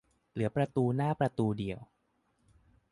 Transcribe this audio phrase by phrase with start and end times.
[0.31, 1.79] เหลือประตูหน้าประตูเดียว